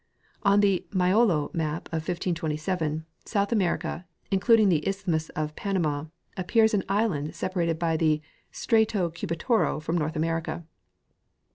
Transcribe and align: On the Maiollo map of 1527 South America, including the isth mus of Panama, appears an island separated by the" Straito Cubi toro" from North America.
On 0.41 0.61
the 0.61 0.83
Maiollo 0.89 1.53
map 1.53 1.85
of 1.89 2.01
1527 2.07 3.05
South 3.23 3.51
America, 3.51 4.07
including 4.31 4.69
the 4.69 4.81
isth 4.87 5.05
mus 5.07 5.29
of 5.35 5.55
Panama, 5.55 6.05
appears 6.35 6.73
an 6.73 6.83
island 6.89 7.35
separated 7.35 7.77
by 7.77 7.97
the" 7.97 8.19
Straito 8.51 9.13
Cubi 9.13 9.37
toro" 9.37 9.79
from 9.79 9.99
North 9.99 10.15
America. 10.15 10.65